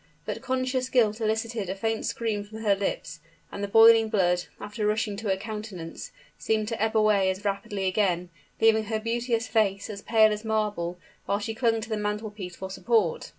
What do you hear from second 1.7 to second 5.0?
faint scream from her lips; and the boiling blood, after